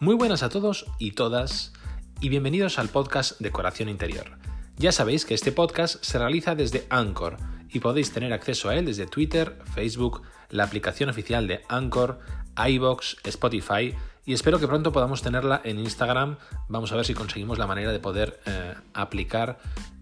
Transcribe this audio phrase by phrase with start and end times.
[0.00, 1.72] Muy buenas a todos y todas
[2.20, 4.38] y bienvenidos al podcast Decoración Interior.
[4.76, 7.36] Ya sabéis que este podcast se realiza desde Anchor
[7.68, 12.20] y podéis tener acceso a él desde Twitter, Facebook, la aplicación oficial de Anchor,
[12.64, 13.92] iBox, Spotify
[14.24, 16.36] y espero que pronto podamos tenerla en Instagram.
[16.68, 19.58] Vamos a ver si conseguimos la manera de poder eh, aplicar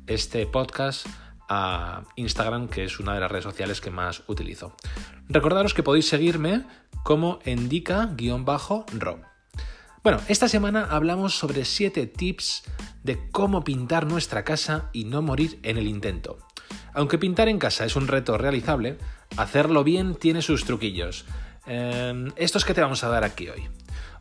[0.06, 1.06] este podcast
[1.48, 4.76] a Instagram, que es una de las redes sociales que más utilizo.
[5.30, 6.66] Recordaros que podéis seguirme
[7.02, 8.84] como indica-ro.
[10.06, 12.62] Bueno, esta semana hablamos sobre 7 tips
[13.02, 16.38] de cómo pintar nuestra casa y no morir en el intento.
[16.94, 18.98] Aunque pintar en casa es un reto realizable,
[19.36, 21.24] hacerlo bien tiene sus truquillos.
[21.66, 23.68] Eh, estos que te vamos a dar aquí hoy.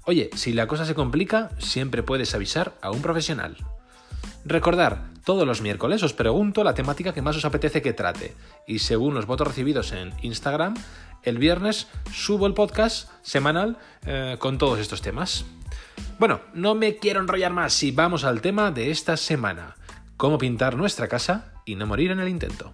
[0.05, 3.55] Oye, si la cosa se complica, siempre puedes avisar a un profesional.
[4.43, 8.34] Recordar, todos los miércoles os pregunto la temática que más os apetece que trate
[8.65, 10.73] y según los votos recibidos en Instagram,
[11.21, 15.46] el viernes subo el podcast semanal eh, con todos estos temas.
[16.18, 19.76] Bueno, no me quiero enrollar más y vamos al tema de esta semana.
[20.18, 22.74] Cómo pintar nuestra casa y no morir en el intento.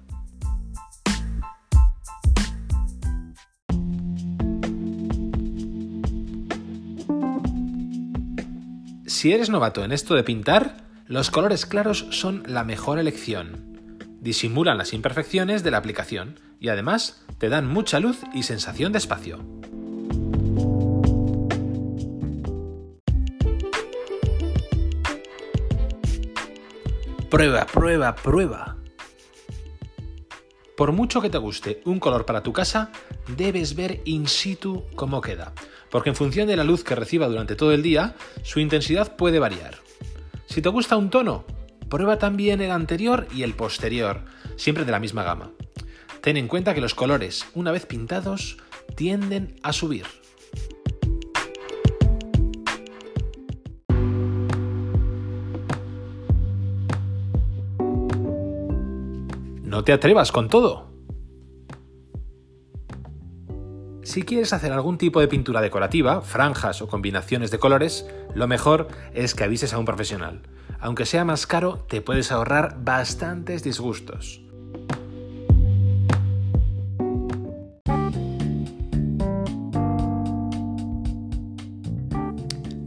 [9.21, 14.07] Si eres novato en esto de pintar, los colores claros son la mejor elección.
[14.19, 18.97] Disimulan las imperfecciones de la aplicación y además te dan mucha luz y sensación de
[18.97, 19.60] espacio.
[27.31, 28.75] Prueba, prueba, prueba.
[30.75, 32.91] Por mucho que te guste un color para tu casa,
[33.37, 35.53] debes ver in situ cómo queda,
[35.89, 39.39] porque en función de la luz que reciba durante todo el día, su intensidad puede
[39.39, 39.77] variar.
[40.45, 41.45] Si te gusta un tono,
[41.87, 44.25] prueba también el anterior y el posterior,
[44.57, 45.51] siempre de la misma gama.
[46.19, 48.57] Ten en cuenta que los colores, una vez pintados,
[48.97, 50.05] tienden a subir.
[59.71, 60.91] No te atrevas con todo.
[64.03, 68.05] Si quieres hacer algún tipo de pintura decorativa, franjas o combinaciones de colores,
[68.35, 70.41] lo mejor es que avises a un profesional.
[70.81, 74.41] Aunque sea más caro, te puedes ahorrar bastantes disgustos.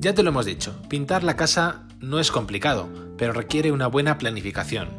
[0.00, 4.18] Ya te lo hemos dicho, pintar la casa no es complicado, pero requiere una buena
[4.18, 4.90] planificación.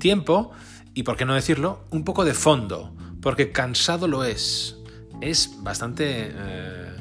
[0.00, 0.50] Tiempo
[0.94, 4.76] y, por qué no decirlo, un poco de fondo, porque cansado lo es
[5.20, 6.32] es bastante...
[6.34, 6.92] Eh,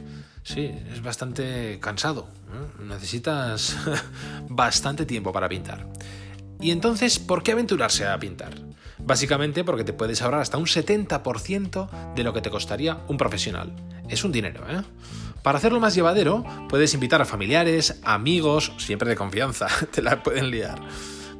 [0.43, 2.27] sí, es bastante cansado.
[2.79, 3.77] Necesitas
[4.49, 5.87] bastante tiempo para pintar.
[6.59, 8.53] Y entonces, ¿por qué aventurarse a pintar?
[8.97, 13.73] Básicamente porque te puedes ahorrar hasta un 70% de lo que te costaría un profesional.
[14.09, 14.81] Es un dinero, ¿eh?
[15.41, 20.51] Para hacerlo más llevadero, puedes invitar a familiares, amigos, siempre de confianza, te la pueden
[20.51, 20.81] liar,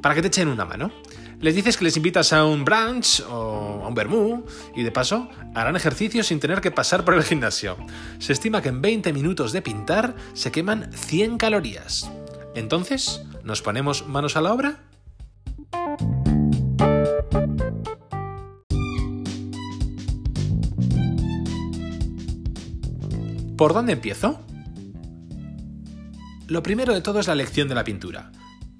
[0.00, 0.90] para que te echen una mano.
[1.40, 4.44] Les dices que les invitas a un brunch o a un vermú
[4.76, 7.78] y de paso harán ejercicio sin tener que pasar por el gimnasio.
[8.18, 12.10] Se estima que en 20 minutos de pintar se queman 100 calorías.
[12.54, 14.80] Entonces, ¿nos ponemos manos a la obra?
[23.56, 24.40] ¿Por dónde empiezo?
[26.48, 28.30] Lo primero de todo es la elección de la pintura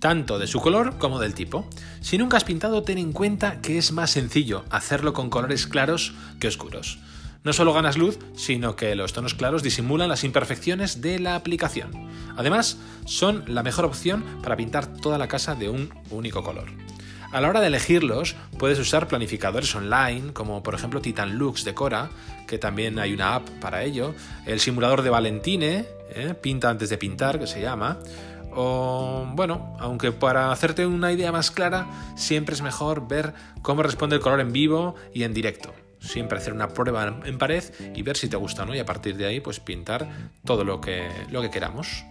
[0.00, 1.69] tanto de su color como del tipo.
[2.00, 6.15] Si nunca has pintado, ten en cuenta que es más sencillo hacerlo con colores claros
[6.41, 6.99] que oscuros.
[7.44, 11.91] No solo ganas luz, sino que los tonos claros disimulan las imperfecciones de la aplicación.
[12.37, 16.71] Además, son la mejor opción para pintar toda la casa de un único color.
[17.33, 22.10] A la hora de elegirlos, puedes usar planificadores online, como por ejemplo Titan Lux Decora,
[22.49, 24.15] que también hay una app para ello,
[24.47, 26.34] el simulador de Valentine, ¿eh?
[26.34, 27.99] Pinta antes de pintar, que se llama,
[28.55, 34.16] o bueno, aunque para hacerte una idea más clara, siempre es mejor ver cómo responde
[34.16, 35.72] el color en vivo y en directo.
[35.99, 37.63] Siempre hacer una prueba en pared
[37.95, 38.75] y ver si te gusta, ¿no?
[38.75, 40.09] Y a partir de ahí, pues pintar
[40.45, 42.04] todo lo que, lo que queramos.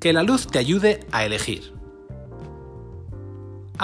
[0.00, 1.81] Que la luz te ayude a elegir.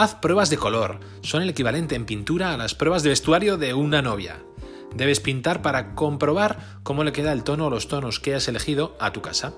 [0.00, 3.74] Haz pruebas de color, son el equivalente en pintura a las pruebas de vestuario de
[3.74, 4.36] una novia.
[4.94, 8.96] Debes pintar para comprobar cómo le queda el tono o los tonos que has elegido
[9.00, 9.54] a tu casa.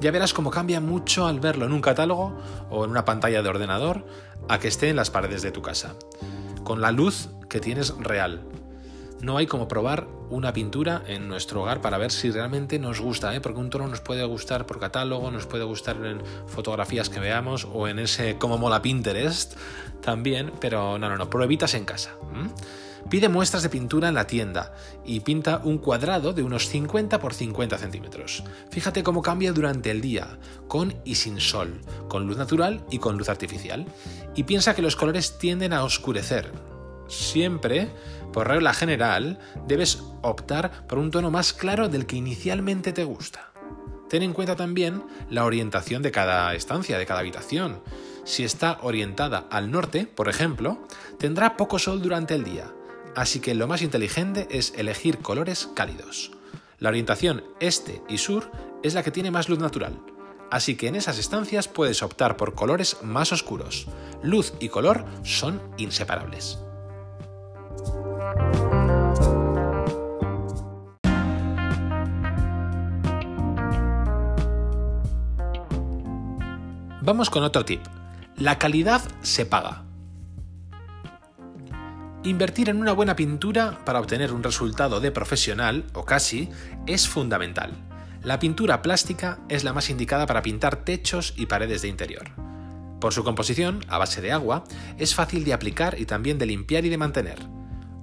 [0.00, 2.36] Ya verás cómo cambia mucho al verlo en un catálogo
[2.70, 4.04] o en una pantalla de ordenador
[4.48, 5.94] a que esté en las paredes de tu casa.
[6.64, 8.48] Con la luz que tienes real.
[9.24, 13.34] No hay como probar una pintura en nuestro hogar para ver si realmente nos gusta,
[13.34, 13.40] ¿eh?
[13.40, 17.66] porque un tono nos puede gustar por catálogo, nos puede gustar en fotografías que veamos
[17.72, 19.56] o en ese como mola Pinterest
[20.02, 22.16] también, pero no, no, no, pruebitas en casa.
[23.08, 24.74] Pide muestras de pintura en la tienda
[25.04, 28.44] y pinta un cuadrado de unos 50 por 50 centímetros.
[28.70, 30.38] Fíjate cómo cambia durante el día,
[30.68, 33.86] con y sin sol, con luz natural y con luz artificial.
[34.34, 36.50] Y piensa que los colores tienden a oscurecer.
[37.08, 37.90] Siempre,
[38.34, 43.52] por regla general, debes optar por un tono más claro del que inicialmente te gusta.
[44.10, 47.80] Ten en cuenta también la orientación de cada estancia, de cada habitación.
[48.24, 50.86] Si está orientada al norte, por ejemplo,
[51.18, 52.66] tendrá poco sol durante el día
[53.14, 56.32] así que lo más inteligente es elegir colores cálidos.
[56.78, 58.50] La orientación este y sur
[58.82, 60.00] es la que tiene más luz natural,
[60.50, 63.86] así que en esas estancias puedes optar por colores más oscuros.
[64.22, 66.58] Luz y color son inseparables.
[77.04, 77.82] Vamos con otro tip.
[78.34, 79.84] La calidad se paga.
[82.22, 86.48] Invertir en una buena pintura para obtener un resultado de profesional, o casi,
[86.86, 87.72] es fundamental.
[88.22, 92.30] La pintura plástica es la más indicada para pintar techos y paredes de interior.
[93.02, 94.64] Por su composición, a base de agua,
[94.96, 97.38] es fácil de aplicar y también de limpiar y de mantener.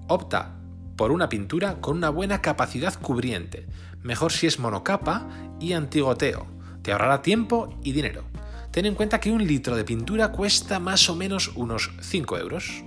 [0.07, 0.55] Opta
[0.95, 3.67] por una pintura con una buena capacidad cubriente,
[4.03, 5.27] mejor si es monocapa
[5.59, 6.45] y antigoteo.
[6.81, 8.23] Te ahorrará tiempo y dinero.
[8.71, 12.83] Ten en cuenta que un litro de pintura cuesta más o menos unos 5 euros.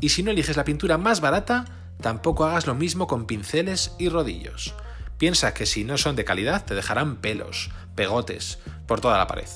[0.00, 1.64] Y si no eliges la pintura más barata,
[2.00, 4.74] tampoco hagas lo mismo con pinceles y rodillos.
[5.18, 9.48] Piensa que si no son de calidad te dejarán pelos, pegotes, por toda la pared.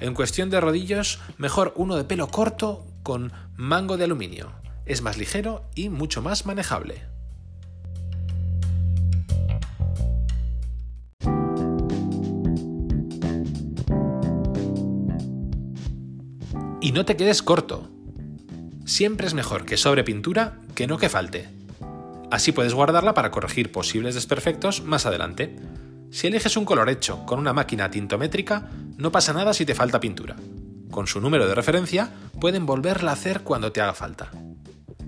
[0.00, 4.61] En cuestión de rodillos, mejor uno de pelo corto con mango de aluminio.
[4.84, 7.02] Es más ligero y mucho más manejable.
[16.80, 17.88] Y no te quedes corto.
[18.84, 21.48] Siempre es mejor que sobre pintura que no que falte.
[22.32, 25.54] Así puedes guardarla para corregir posibles desperfectos más adelante.
[26.10, 30.00] Si eliges un color hecho con una máquina tintométrica, no pasa nada si te falta
[30.00, 30.34] pintura.
[30.90, 34.32] Con su número de referencia, pueden volverla a hacer cuando te haga falta.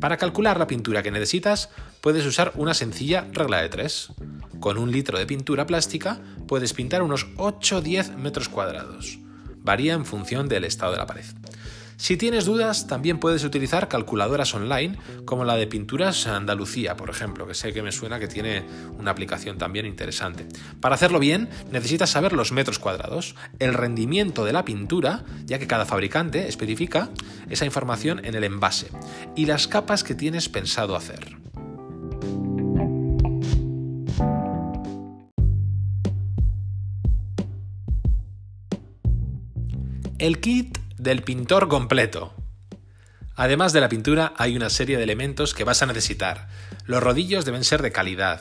[0.04, 1.70] Para calcular la pintura que necesitas,
[2.02, 4.08] puedes usar una sencilla regla de 3.
[4.60, 9.18] Con un litro de pintura plástica, puedes pintar unos 8-10 metros cuadrados.
[9.62, 11.24] Varía en función del estado de la pared.
[11.96, 17.46] Si tienes dudas, también puedes utilizar calculadoras online como la de Pinturas Andalucía, por ejemplo,
[17.46, 18.64] que sé que me suena que tiene
[18.98, 20.46] una aplicación también interesante.
[20.80, 25.66] Para hacerlo bien, necesitas saber los metros cuadrados, el rendimiento de la pintura, ya que
[25.66, 27.10] cada fabricante especifica
[27.48, 28.88] esa información en el envase,
[29.36, 31.36] y las capas que tienes pensado hacer.
[40.18, 42.32] El kit del pintor completo.
[43.36, 46.48] Además de la pintura hay una serie de elementos que vas a necesitar.
[46.86, 48.40] Los rodillos deben ser de calidad,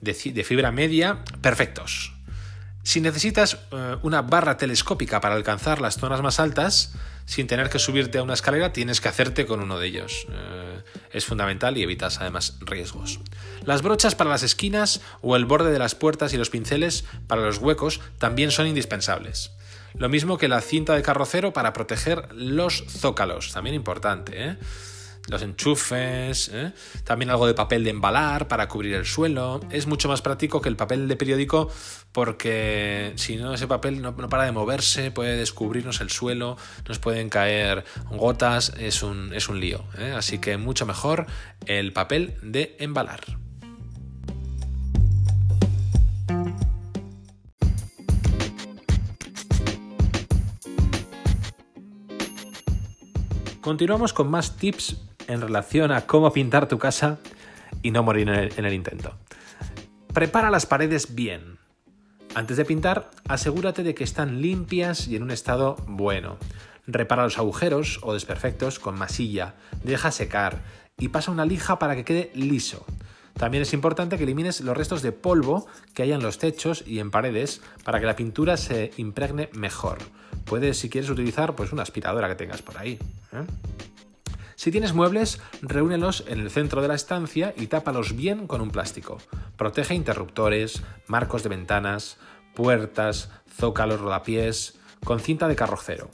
[0.00, 2.12] de, fibra media, perfectos.
[2.82, 6.94] Si necesitas eh, una barra telescópica para alcanzar las zonas más altas,
[7.26, 10.26] sin tener que subirte a una escalera, tienes que hacerte con uno de ellos.
[10.30, 10.82] Eh,
[11.12, 13.20] es fundamental y evitas además riesgos.
[13.64, 17.42] Las brochas para las esquinas o el borde de las puertas y los pinceles para
[17.42, 19.52] los huecos también son indispensables.
[19.96, 24.32] Lo mismo que la cinta de carrocero para proteger los zócalos, también importante.
[24.44, 24.56] ¿eh?
[25.28, 26.72] Los enchufes, ¿eh?
[27.04, 29.60] también algo de papel de embalar para cubrir el suelo.
[29.70, 31.70] Es mucho más práctico que el papel de periódico
[32.12, 37.30] porque si no ese papel no, para de moverse, puede descubrirnos el suelo, nos pueden
[37.30, 39.84] caer gotas, es un, es un lío.
[39.96, 40.12] ¿eh?
[40.16, 41.26] Así que mucho mejor
[41.66, 43.43] el papel de embalar.
[53.64, 57.16] Continuamos con más tips en relación a cómo pintar tu casa
[57.80, 59.14] y no morir en el, intento.
[60.12, 61.56] Prepara las paredes bien.
[62.34, 66.36] Antes de pintar, asegúrate de que están limpias y en un estado bueno.
[66.86, 70.60] Repara los agujeros o desperfectos con masilla, deja secar
[70.98, 72.84] y pasa una lija para que quede liso.
[73.32, 76.98] También es importante que elimines los restos de polvo que hay en los techos y
[76.98, 80.00] en paredes para que la pintura se impregne mejor.
[80.44, 82.98] Puedes, si quieres, utilizar pues, una aspiradora que tengas por ahí.
[83.32, 83.44] ¿eh?
[84.56, 88.70] Si tienes muebles, reúnelos en el centro de la estancia y tápalos bien con un
[88.70, 89.18] plástico.
[89.56, 92.18] Protege interruptores, marcos de ventanas,
[92.54, 96.10] puertas, zócalos, rodapiés, con cinta de carrocero.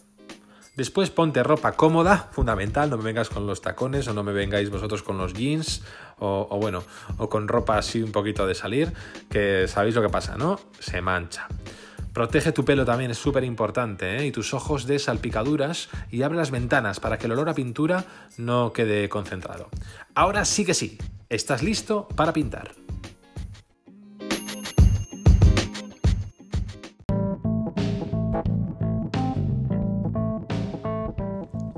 [0.77, 4.71] Después ponte ropa cómoda, fundamental, no me vengas con los tacones o no me vengáis
[4.71, 5.83] vosotros con los jeans
[6.19, 6.85] o, o, bueno,
[7.19, 8.93] o con ropa así un poquito de salir,
[9.29, 10.59] que sabéis lo que pasa, ¿no?
[10.79, 11.49] Se mancha.
[12.13, 14.27] Protege tu pelo también, es súper importante, ¿eh?
[14.27, 18.05] y tus ojos de salpicaduras y abre las ventanas para que el olor a pintura
[18.37, 19.69] no quede concentrado.
[20.15, 20.99] Ahora sí que sí,
[21.29, 22.73] estás listo para pintar.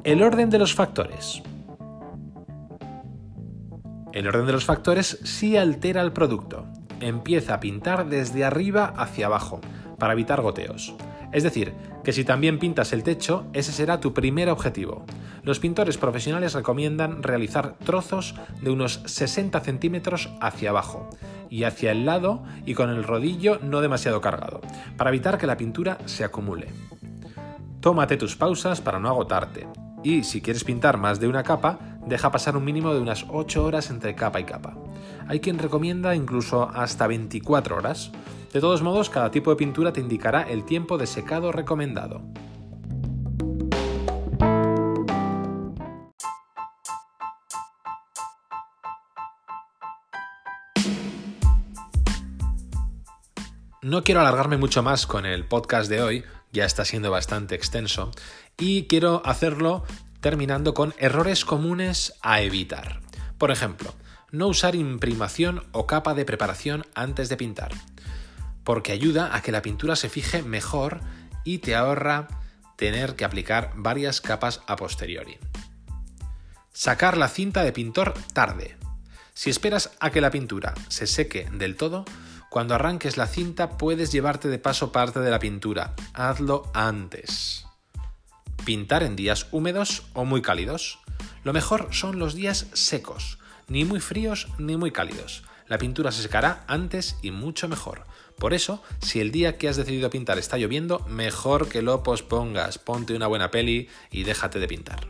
[0.02, 1.42] El orden de los factores.
[4.12, 6.66] El orden de los factores sí altera el producto.
[7.00, 9.60] Empieza a pintar desde arriba hacia abajo
[10.02, 10.96] para evitar goteos.
[11.30, 15.04] Es decir, que si también pintas el techo, ese será tu primer objetivo.
[15.44, 21.08] Los pintores profesionales recomiendan realizar trozos de unos 60 centímetros hacia abajo
[21.50, 24.60] y hacia el lado y con el rodillo no demasiado cargado,
[24.96, 26.66] para evitar que la pintura se acumule.
[27.78, 29.68] Tómate tus pausas para no agotarte.
[30.02, 31.78] Y si quieres pintar más de una capa,
[32.08, 34.74] deja pasar un mínimo de unas 8 horas entre capa y capa.
[35.28, 38.10] Hay quien recomienda incluso hasta 24 horas.
[38.52, 42.20] De todos modos, cada tipo de pintura te indicará el tiempo de secado recomendado.
[53.80, 58.10] No quiero alargarme mucho más con el podcast de hoy, ya está siendo bastante extenso,
[58.58, 59.84] y quiero hacerlo
[60.20, 63.00] terminando con errores comunes a evitar.
[63.38, 63.94] Por ejemplo,
[64.30, 67.72] no usar imprimación o capa de preparación antes de pintar
[68.64, 71.00] porque ayuda a que la pintura se fije mejor
[71.44, 72.28] y te ahorra
[72.76, 75.38] tener que aplicar varias capas a posteriori.
[76.72, 78.76] Sacar la cinta de pintor tarde.
[79.34, 82.04] Si esperas a que la pintura se seque del todo,
[82.50, 85.94] cuando arranques la cinta puedes llevarte de paso parte de la pintura.
[86.12, 87.66] Hazlo antes.
[88.64, 90.98] Pintar en días húmedos o muy cálidos.
[91.44, 93.38] Lo mejor son los días secos,
[93.68, 95.44] ni muy fríos ni muy cálidos.
[95.66, 98.04] La pintura se secará antes y mucho mejor.
[98.38, 102.78] Por eso, si el día que has decidido pintar está lloviendo, mejor que lo pospongas,
[102.78, 105.08] ponte una buena peli y déjate de pintar.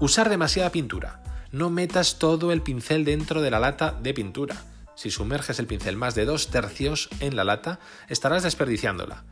[0.00, 1.22] Usar demasiada pintura.
[1.52, 4.64] No metas todo el pincel dentro de la lata de pintura.
[4.94, 9.24] Si sumerges el pincel más de dos tercios en la lata, estarás desperdiciándola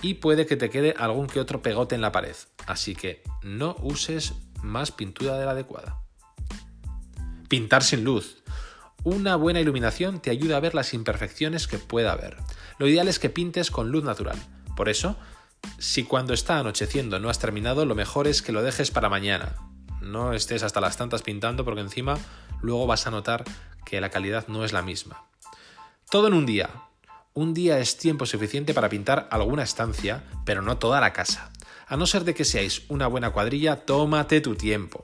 [0.00, 2.36] y puede que te quede algún que otro pegote en la pared.
[2.66, 6.02] Así que no uses más pintura de la adecuada.
[7.48, 8.41] Pintar sin luz.
[9.04, 12.36] Una buena iluminación te ayuda a ver las imperfecciones que pueda haber.
[12.78, 14.36] Lo ideal es que pintes con luz natural.
[14.76, 15.16] Por eso,
[15.78, 19.56] si cuando está anocheciendo no has terminado, lo mejor es que lo dejes para mañana.
[20.00, 22.16] No estés hasta las tantas pintando porque encima
[22.60, 23.44] luego vas a notar
[23.84, 25.24] que la calidad no es la misma.
[26.08, 26.70] Todo en un día.
[27.34, 31.50] Un día es tiempo suficiente para pintar alguna estancia, pero no toda la casa.
[31.88, 35.01] A no ser de que seáis una buena cuadrilla, tómate tu tiempo.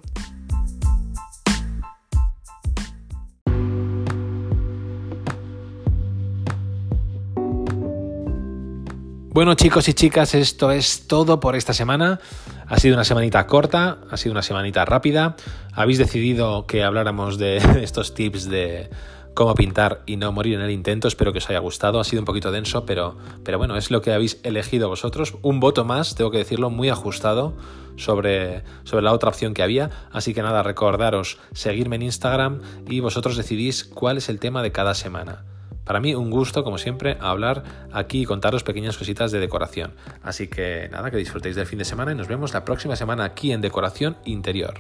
[9.39, 12.19] Bueno chicos y chicas, esto es todo por esta semana.
[12.67, 15.37] Ha sido una semanita corta, ha sido una semanita rápida.
[15.73, 18.91] Habéis decidido que habláramos de estos tips de
[19.35, 21.07] cómo pintar y no morir en el intento.
[21.07, 22.01] Espero que os haya gustado.
[22.01, 25.37] Ha sido un poquito denso, pero, pero bueno, es lo que habéis elegido vosotros.
[25.43, 27.57] Un voto más, tengo que decirlo, muy ajustado
[27.95, 29.91] sobre, sobre la otra opción que había.
[30.11, 34.73] Así que nada, recordaros seguirme en Instagram y vosotros decidís cuál es el tema de
[34.73, 35.45] cada semana.
[35.89, 37.63] Para mí un gusto, como siempre, hablar
[37.95, 39.95] aquí y contaros pequeñas cositas de decoración.
[40.23, 43.25] Así que nada, que disfrutéis del fin de semana y nos vemos la próxima semana
[43.25, 44.75] aquí en Decoración Interior.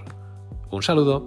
[0.70, 1.24] Un saludo.